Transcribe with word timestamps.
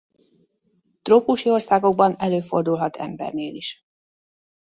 Trópusi 1.01 1.49
országokban 1.49 2.15
előfordulhat 2.17 2.95
embernél 2.95 3.55
is. 3.55 3.85